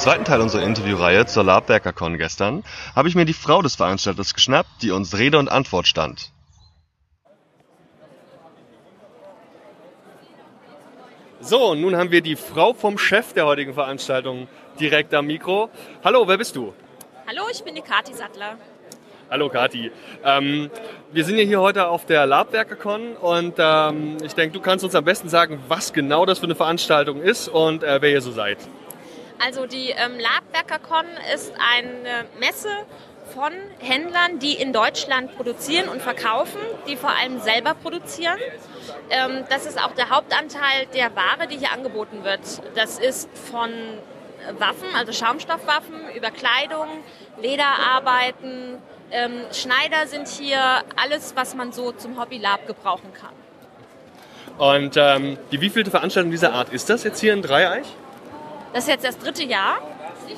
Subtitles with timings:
[0.00, 2.64] zweiten Teil unserer Interviewreihe zur Labwerkercon gestern
[2.96, 6.32] habe ich mir die Frau des Veranstalters geschnappt, die uns Rede und Antwort stand.
[11.40, 14.48] So, nun haben wir die Frau vom Chef der heutigen Veranstaltung
[14.80, 15.68] direkt am Mikro.
[16.02, 16.72] Hallo, wer bist du?
[17.28, 18.56] Hallo, ich bin die Kati Sattler.
[19.28, 19.92] Hallo Kati.
[20.24, 20.70] Ähm,
[21.12, 24.94] wir sind ja hier heute auf der Labwerkercon und ähm, ich denke, du kannst uns
[24.94, 28.32] am besten sagen, was genau das für eine Veranstaltung ist und äh, wer ihr so
[28.32, 28.56] seid.
[29.42, 32.68] Also die ähm, Labwerkercon ist eine Messe
[33.32, 38.38] von Händlern, die in Deutschland produzieren und verkaufen, die vor allem selber produzieren.
[39.08, 42.40] Ähm, das ist auch der Hauptanteil der Ware, die hier angeboten wird.
[42.74, 43.70] Das ist von
[44.58, 46.88] Waffen, also Schaumstoffwaffen, über Kleidung,
[47.40, 48.78] Lederarbeiten,
[49.10, 50.60] ähm, Schneider sind hier,
[50.96, 53.34] alles, was man so zum Hobby-Lab gebrauchen kann.
[54.58, 57.86] Und ähm, die wievielte Veranstaltung dieser Art ist das jetzt hier in Dreieich?
[58.72, 59.78] Das ist jetzt das dritte Jahr.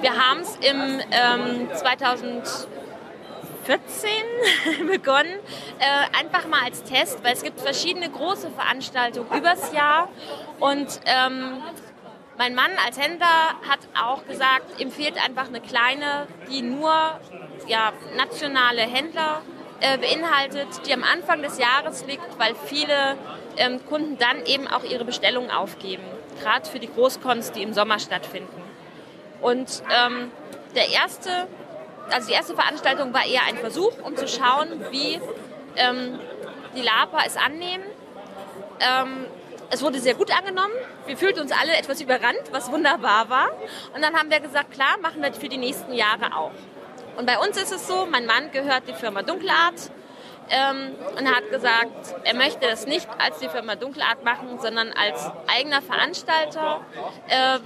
[0.00, 2.66] Wir haben es im ähm, 2014
[4.88, 5.38] begonnen,
[5.78, 10.08] äh, einfach mal als Test, weil es gibt verschiedene große Veranstaltungen übers Jahr.
[10.58, 11.62] Und ähm,
[12.36, 16.92] mein Mann als Händler hat auch gesagt, empfiehlt einfach eine kleine, die nur
[17.68, 19.42] ja, nationale Händler
[19.80, 23.16] äh, beinhaltet, die am Anfang des Jahres liegt, weil viele
[23.56, 26.02] ähm, Kunden dann eben auch ihre Bestellungen aufgeben,
[26.40, 28.62] gerade für die Großkons, die im Sommer stattfinden.
[29.40, 30.30] Und ähm,
[30.74, 31.30] der erste,
[32.10, 35.20] also die erste Veranstaltung war eher ein Versuch, um zu schauen, wie
[35.76, 36.18] ähm,
[36.74, 37.84] die Lapa es annehmen.
[38.80, 39.26] Ähm,
[39.70, 40.72] es wurde sehr gut angenommen.
[41.06, 43.48] Wir fühlten uns alle etwas überrannt, was wunderbar war.
[43.94, 46.52] Und dann haben wir gesagt, klar, machen wir für die nächsten Jahre auch.
[47.16, 49.90] Und bei uns ist es so, mein Mann gehört die Firma Dunkelart
[50.50, 55.30] ähm, und hat gesagt, er möchte das nicht als die Firma Dunkelart machen, sondern als
[55.46, 56.80] eigener Veranstalter.
[57.28, 57.58] Äh,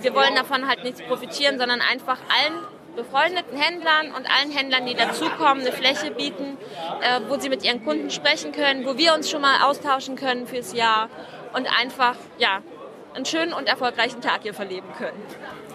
[0.00, 2.60] wir wollen davon halt nichts profitieren, sondern einfach allen
[2.96, 6.56] befreundeten Händlern und allen Händlern, die dazukommen, eine Fläche bieten,
[7.00, 10.46] äh, wo sie mit ihren Kunden sprechen können, wo wir uns schon mal austauschen können
[10.46, 11.08] fürs Jahr
[11.54, 12.62] und einfach ja,
[13.14, 15.20] einen schönen und erfolgreichen Tag hier verleben können.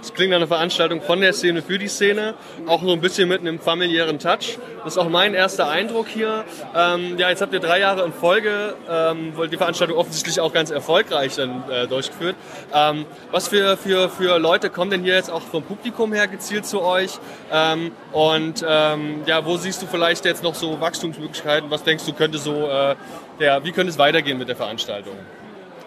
[0.01, 2.35] Das klingt nach einer Veranstaltung von der Szene für die Szene,
[2.67, 4.57] auch so ein bisschen mit einem familiären Touch.
[4.83, 6.45] Das ist auch mein erster Eindruck hier.
[6.75, 10.69] Ähm, ja, jetzt habt ihr drei Jahre in Folge, ähm, die Veranstaltung offensichtlich auch ganz
[10.69, 12.35] erfolgreich dann äh, durchgeführt.
[12.73, 16.65] Ähm, was für, für, für Leute kommen denn hier jetzt auch vom Publikum her gezielt
[16.65, 17.19] zu euch?
[17.51, 21.69] Ähm, und ähm, ja, wo siehst du vielleicht jetzt noch so Wachstumsmöglichkeiten?
[21.69, 22.95] Was denkst du, könnte so, äh,
[23.39, 25.15] der, wie könnte es weitergehen mit der Veranstaltung?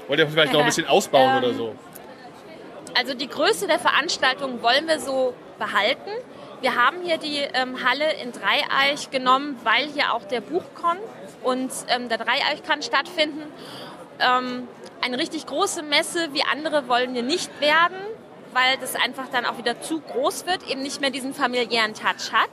[0.07, 1.75] Wollt ihr vielleicht noch ein bisschen ausbauen oder so?
[2.95, 6.11] Also die Größe der Veranstaltung wollen wir so behalten.
[6.61, 10.99] Wir haben hier die ähm, Halle in Dreieich genommen, weil hier auch der Buchkon
[11.43, 13.43] und ähm, der Dreieich kann stattfinden.
[14.21, 14.69] Ähm,
[15.01, 17.97] eine richtig große Messe wie andere wollen wir nicht werden,
[18.53, 22.33] weil das einfach dann auch wieder zu groß wird, eben nicht mehr diesen familiären Touch
[22.33, 22.51] hat.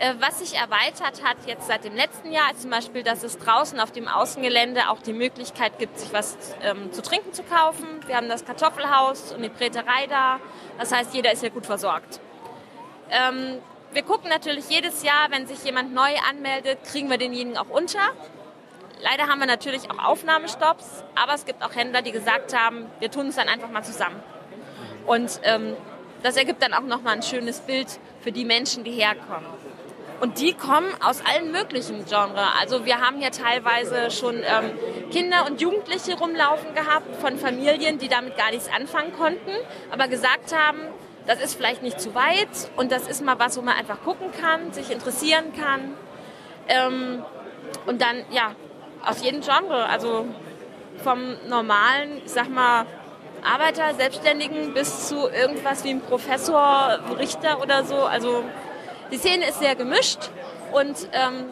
[0.00, 3.36] Äh, was sich erweitert hat jetzt seit dem letzten Jahr, ist zum Beispiel, dass es
[3.36, 7.86] draußen auf dem Außengelände auch die Möglichkeit gibt, sich was ähm, zu trinken zu kaufen.
[8.06, 10.40] Wir haben das Kartoffelhaus und die Bräterei da.
[10.78, 12.18] Das heißt, jeder ist hier gut versorgt.
[13.10, 13.58] Ähm,
[13.92, 18.00] wir gucken natürlich jedes Jahr, wenn sich jemand neu anmeldet, kriegen wir denjenigen auch unter.
[19.02, 23.10] Leider haben wir natürlich auch Aufnahmestopps, aber es gibt auch Händler, die gesagt haben, wir
[23.10, 24.22] tun es dann einfach mal zusammen.
[25.04, 25.76] Und ähm,
[26.22, 29.46] das ergibt dann auch nochmal ein schönes Bild für die Menschen, die herkommen.
[30.20, 32.48] Und die kommen aus allen möglichen Genres.
[32.60, 38.08] Also wir haben hier teilweise schon ähm, Kinder und Jugendliche rumlaufen gehabt von Familien, die
[38.08, 39.50] damit gar nichts anfangen konnten,
[39.90, 40.78] aber gesagt haben,
[41.26, 44.28] das ist vielleicht nicht zu weit und das ist mal was, wo man einfach gucken
[44.32, 45.94] kann, sich interessieren kann.
[46.68, 47.24] Ähm,
[47.86, 48.54] und dann, ja,
[49.04, 49.86] aus jedem Genre.
[49.86, 50.26] Also
[51.02, 52.86] vom normalen, ich sag mal,
[53.42, 57.96] Arbeiter, Selbstständigen bis zu irgendwas wie ein Professor, Richter oder so.
[57.96, 58.44] Also
[59.10, 60.30] die Szene ist sehr gemischt
[60.72, 61.46] und ähm,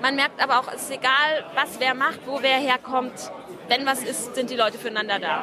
[0.00, 3.30] man merkt aber auch, es ist egal, was wer macht, wo wer herkommt.
[3.68, 5.42] Wenn was ist, sind die Leute füreinander da.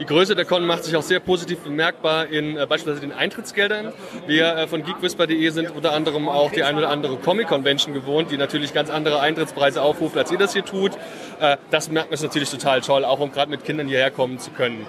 [0.00, 3.92] Die Größe der Con macht sich auch sehr positiv bemerkbar in äh, beispielsweise den Eintrittsgeldern.
[4.26, 8.36] Wir äh, von geekwhisper.de sind unter anderem auch die ein oder andere Comic-Convention gewohnt, die
[8.36, 10.92] natürlich ganz andere Eintrittspreise aufruft, als ihr das hier tut.
[11.40, 14.50] Äh, das merkt man natürlich total toll, auch um gerade mit Kindern hierher kommen zu
[14.50, 14.84] können.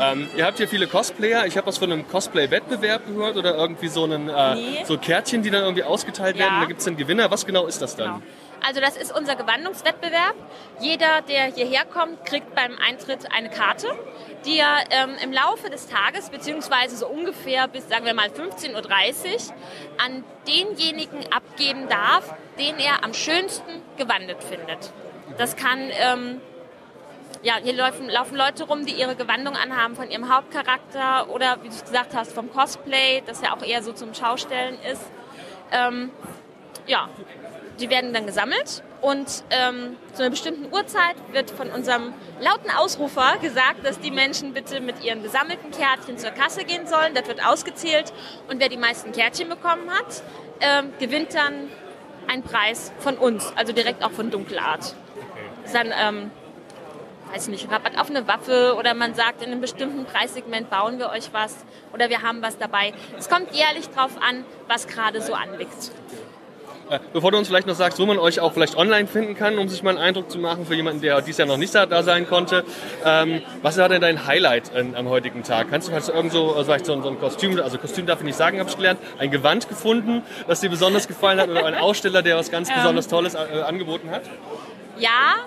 [0.00, 1.46] Ähm, ihr habt hier viele Cosplayer.
[1.46, 4.84] Ich habe was von einem Cosplay-Wettbewerb gehört oder irgendwie so, einen, äh, nee.
[4.84, 6.54] so Kärtchen, die dann irgendwie ausgeteilt werden.
[6.54, 6.60] Ja.
[6.60, 7.30] Da gibt es einen Gewinner.
[7.30, 8.20] Was genau ist das dann?
[8.20, 8.22] Genau.
[8.66, 10.34] Also das ist unser Gewandungswettbewerb.
[10.80, 13.88] Jeder, der hierher kommt, kriegt beim Eintritt eine Karte,
[14.44, 18.74] die er ähm, im Laufe des Tages, beziehungsweise so ungefähr bis, sagen wir mal, 15.30
[18.74, 19.54] Uhr,
[20.04, 24.92] an denjenigen abgeben darf, den er am schönsten gewandet findet.
[25.38, 26.40] Das kann ähm,
[27.42, 31.68] ja, hier laufen, laufen Leute rum, die ihre Gewandung anhaben von ihrem Hauptcharakter oder, wie
[31.68, 35.02] du gesagt hast, vom Cosplay, das ja auch eher so zum Schaustellen ist.
[35.72, 36.10] Ähm,
[36.86, 37.08] ja,
[37.80, 43.36] die werden dann gesammelt und ähm, zu einer bestimmten Uhrzeit wird von unserem lauten Ausrufer
[43.40, 47.14] gesagt, dass die Menschen bitte mit ihren gesammelten Kärtchen zur Kasse gehen sollen.
[47.14, 48.12] Das wird ausgezählt
[48.48, 50.22] und wer die meisten Kärtchen bekommen hat,
[50.60, 51.68] ähm, gewinnt dann
[52.28, 54.94] einen Preis von uns, also direkt auch von Dunkelart.
[55.62, 56.30] Das ist dann, ähm,
[57.32, 61.10] weiß nicht, Rabatt auf eine Waffe oder man sagt, in einem bestimmten Preissegment bauen wir
[61.10, 61.56] euch was
[61.92, 62.92] oder wir haben was dabei.
[63.18, 65.92] Es kommt jährlich drauf an, was gerade so anliegt.
[66.88, 69.58] Äh, bevor du uns vielleicht noch sagst, wo man euch auch vielleicht online finden kann,
[69.58, 72.02] um sich mal einen Eindruck zu machen für jemanden, der dieses Jahr noch nicht da
[72.04, 72.64] sein konnte.
[73.04, 75.68] Ähm, was war denn dein Highlight an, am heutigen Tag?
[75.68, 78.20] Kannst du, hast du irgend so, also vielleicht so, so ein Kostüm, also Kostüm darf
[78.20, 81.64] ich nicht sagen, habe ich gelernt, ein Gewand gefunden, das dir besonders gefallen hat oder
[81.64, 82.76] ein Aussteller, der was ganz ähm.
[82.76, 84.22] besonders Tolles äh, angeboten hat?
[84.98, 85.38] Ja,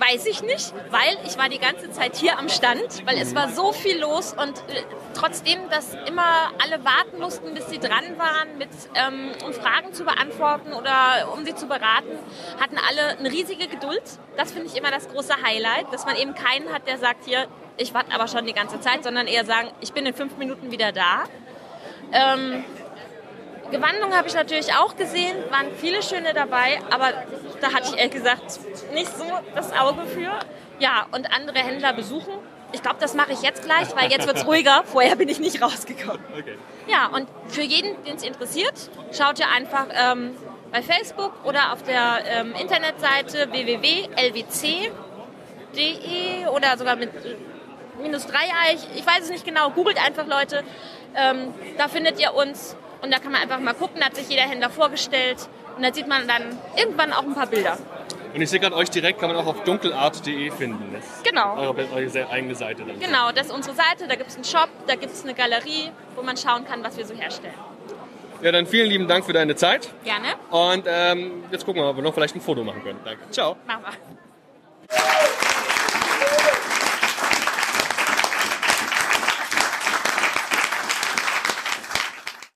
[0.00, 3.50] Weiß ich nicht, weil ich war die ganze Zeit hier am Stand, weil es war
[3.50, 4.82] so viel los und äh,
[5.14, 10.04] trotzdem, dass immer alle warten mussten, bis sie dran waren, mit, ähm, um Fragen zu
[10.04, 12.18] beantworten oder um sie zu beraten,
[12.58, 14.02] hatten alle eine riesige Geduld.
[14.38, 17.46] Das finde ich immer das große Highlight, dass man eben keinen hat, der sagt, hier,
[17.76, 20.70] ich warte aber schon die ganze Zeit, sondern eher sagen, ich bin in fünf Minuten
[20.70, 21.24] wieder da.
[22.12, 22.64] Ähm,
[23.70, 27.12] Gewandung habe ich natürlich auch gesehen, waren viele schöne dabei, aber
[27.60, 28.60] da hatte ich ehrlich gesagt
[28.92, 29.24] nicht so
[29.54, 30.30] das Auge für.
[30.78, 32.32] Ja, und andere Händler besuchen.
[32.72, 34.82] Ich glaube, das mache ich jetzt gleich, weil jetzt wird es ruhiger.
[34.84, 36.22] Vorher bin ich nicht rausgekommen.
[36.38, 36.56] Okay.
[36.86, 40.36] Ja, und für jeden, den es interessiert, schaut ihr einfach ähm,
[40.70, 44.86] bei Facebook oder auf der ähm, Internetseite www.lwc.de
[46.46, 47.36] oder sogar mit äh,
[48.00, 48.86] minus Dreieich.
[48.94, 49.70] Ich weiß es nicht genau.
[49.70, 50.62] Googelt einfach Leute.
[51.14, 52.76] Ähm, da findet ihr uns.
[53.02, 55.48] Und da kann man einfach mal gucken, da hat sich jeder Händler vorgestellt.
[55.80, 57.78] Und da sieht man dann irgendwann auch ein paar Bilder.
[58.34, 60.92] Und ich sehe gerade euch direkt, kann man auch auf dunkelart.de finden.
[60.92, 61.56] Das genau.
[61.56, 63.00] Eure, eure, eigene Seite dann.
[63.00, 65.90] Genau, das ist unsere Seite, da gibt es einen Shop, da gibt es eine Galerie,
[66.16, 67.54] wo man schauen kann, was wir so herstellen.
[68.42, 69.88] Ja, dann vielen lieben Dank für deine Zeit.
[70.04, 70.26] Gerne.
[70.50, 73.00] Und ähm, jetzt gucken wir mal, ob wir noch vielleicht ein Foto machen können.
[73.02, 73.22] Danke.
[73.30, 73.56] Ciao.
[73.66, 75.29] Machen wir.